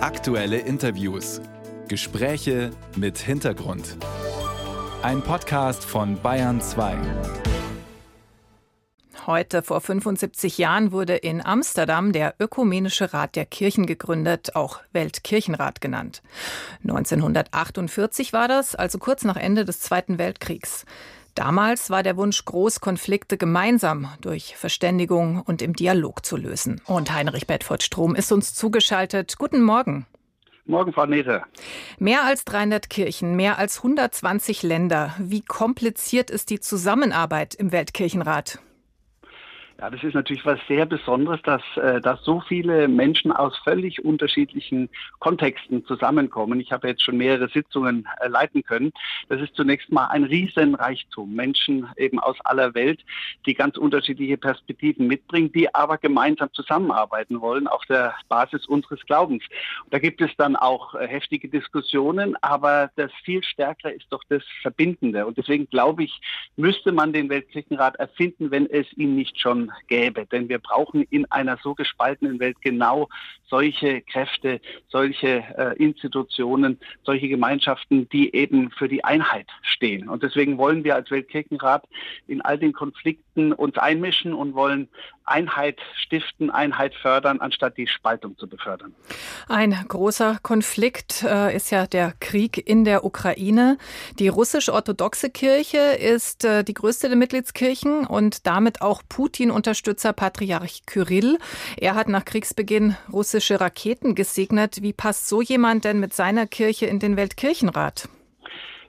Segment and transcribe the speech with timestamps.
[0.00, 1.40] Aktuelle Interviews.
[1.88, 3.96] Gespräche mit Hintergrund.
[5.02, 6.96] Ein Podcast von Bayern 2.
[9.26, 15.80] Heute vor 75 Jahren wurde in Amsterdam der Ökumenische Rat der Kirchen gegründet, auch Weltkirchenrat
[15.80, 16.22] genannt.
[16.84, 20.86] 1948 war das, also kurz nach Ende des Zweiten Weltkriegs.
[21.38, 26.80] Damals war der Wunsch groß, Konflikte gemeinsam durch Verständigung und im Dialog zu lösen.
[26.84, 29.38] Und Heinrich Bedford Strom ist uns zugeschaltet.
[29.38, 30.04] Guten Morgen.
[30.64, 31.44] Morgen, Frau Nete.
[32.00, 35.14] Mehr als 300 Kirchen, mehr als 120 Länder.
[35.20, 38.58] Wie kompliziert ist die Zusammenarbeit im Weltkirchenrat?
[39.80, 44.04] Ja, das ist natürlich was sehr Besonderes, dass, äh, dass so viele Menschen aus völlig
[44.04, 44.88] unterschiedlichen
[45.20, 46.58] Kontexten zusammenkommen.
[46.58, 48.90] Ich habe jetzt schon mehrere Sitzungen äh, leiten können.
[49.28, 51.32] Das ist zunächst mal ein Riesenreichtum.
[51.32, 53.04] Menschen eben aus aller Welt,
[53.46, 59.44] die ganz unterschiedliche Perspektiven mitbringen, die aber gemeinsam zusammenarbeiten wollen auf der Basis unseres Glaubens.
[59.90, 64.42] Da gibt es dann auch äh, heftige Diskussionen, aber das viel Stärkere ist doch das
[64.60, 65.24] Verbindende.
[65.24, 66.20] Und deswegen glaube ich,
[66.56, 70.26] müsste man den Weltkirchenrat erfinden, wenn es ihn nicht schon gäbe.
[70.26, 73.08] Denn wir brauchen in einer so gespaltenen Welt genau
[73.48, 80.08] solche Kräfte, solche äh, Institutionen, solche Gemeinschaften, die eben für die Einheit stehen.
[80.08, 81.84] Und deswegen wollen wir als Weltkirchenrat
[82.26, 84.88] in all den Konflikten uns einmischen und wollen
[85.24, 88.94] Einheit stiften, Einheit fördern, anstatt die Spaltung zu befördern.
[89.48, 93.78] Ein großer Konflikt äh, ist ja der Krieg in der Ukraine.
[94.18, 99.02] Die russisch-orthodoxe Kirche ist äh, die größte der Mitgliedskirchen und damit auch
[99.58, 101.38] Putin-Unterstützer Patriarch Kyrill.
[101.76, 104.82] Er hat nach Kriegsbeginn russische Raketen gesegnet.
[104.82, 108.08] Wie passt so jemand denn mit seiner Kirche in den Weltkirchenrat?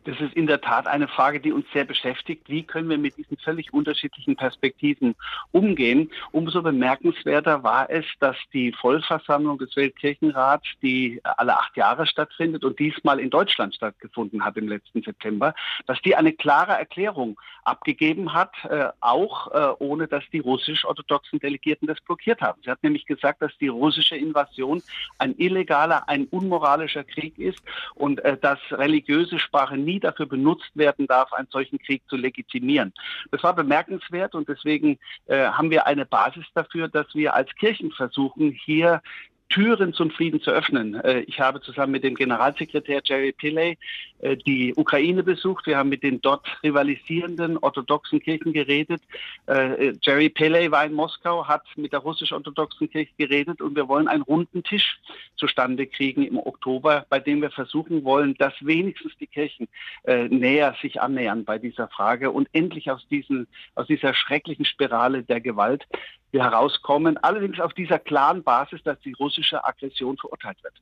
[0.05, 2.47] Das ist in der Tat eine Frage, die uns sehr beschäftigt.
[2.47, 5.15] Wie können wir mit diesen völlig unterschiedlichen Perspektiven
[5.51, 6.09] umgehen?
[6.31, 12.79] Umso bemerkenswerter war es, dass die Vollversammlung des Weltkirchenrats, die alle acht Jahre stattfindet und
[12.79, 15.53] diesmal in Deutschland stattgefunden hat im letzten September,
[15.85, 21.87] dass die eine klare Erklärung abgegeben hat, äh, auch äh, ohne dass die russisch-orthodoxen Delegierten
[21.87, 22.61] das blockiert haben.
[22.63, 24.81] Sie hat nämlich gesagt, dass die russische Invasion
[25.17, 27.61] ein illegaler, ein unmoralischer Krieg ist
[27.95, 32.93] und äh, dass religiöse Sprache nie dafür benutzt werden darf, einen solchen Krieg zu legitimieren.
[33.31, 37.91] Das war bemerkenswert und deswegen äh, haben wir eine Basis dafür, dass wir als Kirchen
[37.91, 39.01] versuchen, hier
[39.49, 40.95] Türen zum Frieden zu öffnen.
[40.95, 43.77] Äh, ich habe zusammen mit dem Generalsekretär Jerry Pillay
[44.19, 45.65] äh, die Ukraine besucht.
[45.65, 49.01] Wir haben mit den dort rivalisierenden orthodoxen Kirchen geredet.
[49.47, 54.07] Äh, Jerry Pillay war in Moskau, hat mit der russisch-orthodoxen Kirche geredet und wir wollen
[54.07, 54.99] einen runden Tisch
[55.35, 59.67] zustande kriegen im Oktober, bei dem wir versuchen wollen, dass wenigstens die Kirchen
[60.05, 65.41] näher sich annähern bei dieser Frage und endlich aus, diesen, aus dieser schrecklichen Spirale der
[65.41, 65.87] Gewalt
[66.31, 67.17] wir herauskommen.
[67.17, 70.73] Allerdings auf dieser klaren Basis, dass die russische Aggression verurteilt wird.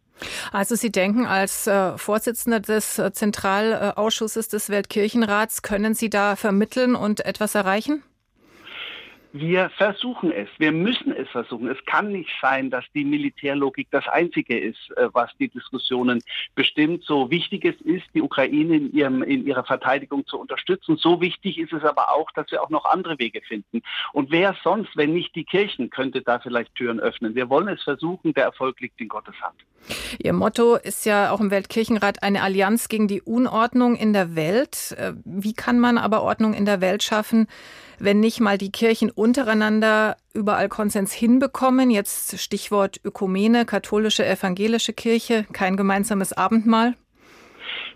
[0.52, 6.96] Also Sie denken, als äh, Vorsitzender des äh, Zentralausschusses des Weltkirchenrats, können Sie da vermitteln
[6.96, 8.04] und etwas erreichen?
[9.34, 10.48] Wir versuchen es.
[10.58, 11.68] Wir müssen es versuchen.
[11.68, 16.22] Es kann nicht sein, dass die Militärlogik das Einzige ist, äh, was die Diskussionen
[16.56, 17.04] bestimmt.
[17.04, 21.58] So wichtig es ist, die Ukraine in, ihrem, in ihrer Verteidigung zu unterstützen, so wichtig
[21.58, 23.82] ist es aber auch, dass wir auch noch andere Wege finden.
[24.14, 27.36] Und wer sonst, wenn nicht die Kirchen, könnte da vielleicht Türen öffnen.
[27.36, 28.34] Wir wollen es versuchen.
[28.34, 29.56] Der Erfolg liegt in Gottes Hand.
[30.20, 34.96] Ihr Motto ist ja auch im Weltkirchenrat eine Allianz gegen die Unordnung in der Welt.
[34.98, 37.48] Äh, wie kann man aber Ordnung in der Welt schaffen,
[38.00, 41.90] wenn nicht mal die Kirchen untereinander überall Konsens hinbekommen?
[41.90, 46.96] Jetzt Stichwort Ökumene, katholische, evangelische Kirche, kein gemeinsames Abendmahl.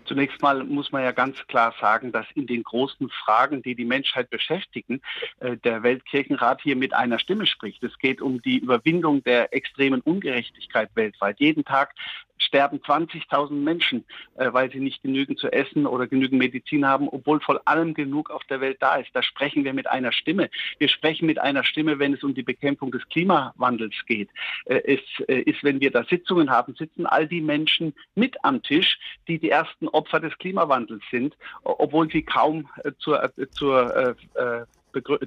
[0.04, 3.84] Zunächst mal muss man ja ganz klar sagen, dass in den großen Fragen, die die
[3.84, 5.00] Menschheit beschäftigen,
[5.40, 7.82] äh, der Weltkirchenrat hier mit einer Stimme spricht.
[7.82, 11.40] Es geht um die Überwindung der extremen Ungerechtigkeit weltweit.
[11.40, 11.94] Jeden Tag
[12.42, 14.04] sterben 20.000 Menschen,
[14.36, 18.30] äh, weil sie nicht genügend zu essen oder genügend Medizin haben, obwohl voll allem genug
[18.30, 19.10] auf der Welt da ist.
[19.14, 20.50] Da sprechen wir mit einer Stimme.
[20.78, 24.28] Wir sprechen mit einer Stimme, wenn es um die Bekämpfung des Klimawandels geht.
[24.66, 28.62] Äh, es äh, ist, wenn wir da Sitzungen haben, sitzen all die Menschen mit am
[28.62, 28.98] Tisch,
[29.28, 34.64] die die ersten Opfer des Klimawandels sind, obwohl sie kaum äh, zur, äh, zur äh,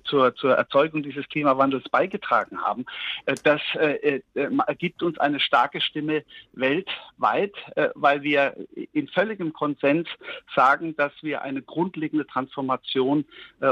[0.03, 2.85] zur, zur Erzeugung dieses Klimawandels beigetragen haben.
[3.25, 6.23] Äh, das äh, äh, gibt uns eine starke Stimme
[6.53, 7.53] weltweit,
[7.95, 8.56] weil wir
[8.94, 10.07] in völligem Konsens
[10.56, 13.25] sagen, dass wir eine grundlegende Transformation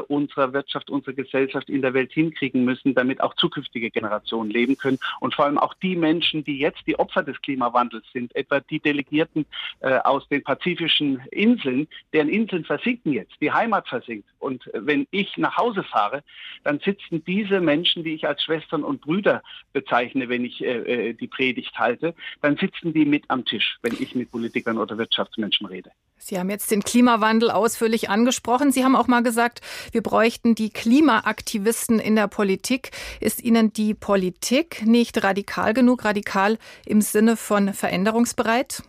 [0.08, 5.00] unserer Wirtschaft, unserer Gesellschaft in der Welt hinkriegen müssen, damit auch zukünftige Generationen leben können
[5.20, 8.80] und vor allem auch die Menschen, die jetzt die Opfer des Klimawandels sind, etwa die
[8.80, 9.46] Delegierten
[9.82, 14.28] aus den pazifischen Inseln, deren Inseln versinken jetzt, die Heimat versinkt.
[14.40, 16.24] Und wenn ich nach Hause Fahre,
[16.64, 21.14] dann sitzen diese Menschen, die ich als Schwestern und Brüder bezeichne, wenn ich äh, äh
[21.14, 25.68] die Predigt halte, dann sitzen die mit am Tisch, wenn ich mit Politikern oder Wirtschaftsmenschen
[25.68, 25.92] rede.
[26.18, 28.72] Sie haben jetzt den Klimawandel ausführlich angesprochen.
[28.72, 29.60] Sie haben auch mal gesagt,
[29.92, 32.92] wir bräuchten die Klimaaktivisten in der Politik.
[33.20, 38.84] Ist Ihnen die Politik nicht radikal genug, radikal im Sinne von veränderungsbereit?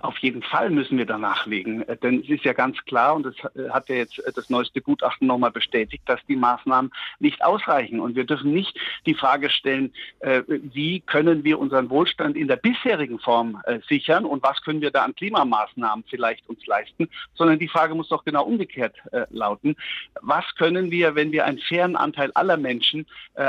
[0.00, 3.24] Auf jeden Fall müssen wir danach legen, äh, denn es ist ja ganz klar, und
[3.24, 6.90] das äh, hat ja jetzt äh, das neueste Gutachten nochmal bestätigt, dass die Maßnahmen
[7.20, 8.00] nicht ausreichen.
[8.00, 13.18] Und wir dürfen nicht die Frage stellen, wie können wir unseren Wohlstand in der bisherigen
[13.18, 17.94] Form sichern und was können wir da an Klimamaßnahmen vielleicht uns leisten, sondern die Frage
[17.94, 18.96] muss doch genau umgekehrt
[19.30, 19.76] lauten.
[20.20, 23.06] Was können wir, wenn wir einen fairen Anteil aller Menschen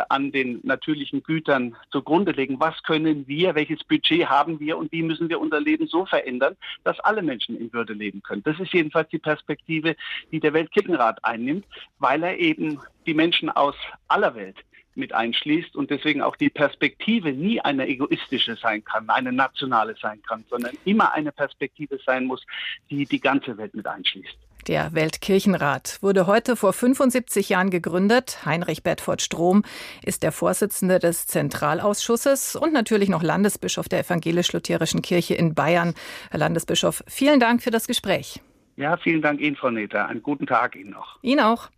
[0.09, 5.03] an den natürlichen Gütern zugrunde legen, was können wir, welches Budget haben wir und wie
[5.03, 6.22] müssen wir unser Leben so verändern?
[6.23, 8.43] Verändern, dass alle Menschen in Würde leben können.
[8.43, 9.95] Das ist jedenfalls die Perspektive,
[10.31, 11.65] die der Weltkirchenrat einnimmt,
[11.99, 13.75] weil er eben die Menschen aus
[14.07, 14.57] aller Welt
[14.95, 20.21] mit einschließt und deswegen auch die Perspektive nie eine egoistische sein kann, eine nationale sein
[20.21, 22.45] kann, sondern immer eine Perspektive sein muss,
[22.91, 24.37] die die ganze Welt mit einschließt.
[24.67, 28.45] Der Weltkirchenrat wurde heute vor 75 Jahren gegründet.
[28.45, 29.63] Heinrich Bedford Strom
[30.05, 35.95] ist der Vorsitzende des Zentralausschusses und natürlich noch Landesbischof der Evangelisch-Lutherischen Kirche in Bayern.
[36.31, 38.41] Herr Landesbischof, vielen Dank für das Gespräch.
[38.77, 40.07] Ja, vielen Dank Ihnen, Frau Neter.
[40.07, 41.19] Einen guten Tag Ihnen noch.
[41.21, 41.69] Ihnen auch.